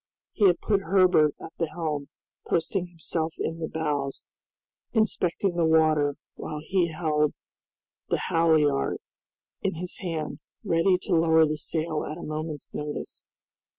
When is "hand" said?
9.99-10.39